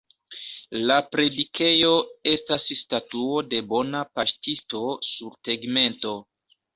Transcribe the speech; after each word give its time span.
La 0.91 0.95
predikejo 1.15 1.91
estas 2.31 2.65
Statuo 2.79 3.43
de 3.51 3.59
Bona 3.73 4.01
Paŝtisto 4.21 4.81
sur 5.09 5.37
tegmento. 5.49 6.15